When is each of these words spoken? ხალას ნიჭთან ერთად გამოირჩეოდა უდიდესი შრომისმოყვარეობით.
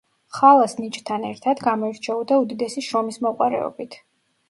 ხალას 0.37 0.73
ნიჭთან 0.83 1.27
ერთად 1.29 1.63
გამოირჩეოდა 1.69 2.43
უდიდესი 2.47 2.87
შრომისმოყვარეობით. 2.91 4.05